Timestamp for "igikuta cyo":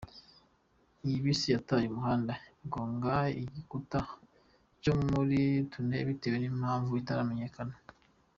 3.41-4.93